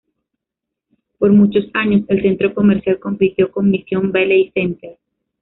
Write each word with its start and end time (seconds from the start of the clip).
Por 1.19 1.31
muchos 1.31 1.65
años 1.75 2.01
el 2.07 2.23
centro 2.23 2.55
comercial 2.55 2.99
compitió 2.99 3.51
con 3.51 3.69
Mission 3.69 4.11
Valley 4.11 4.49
Center. 4.51 4.97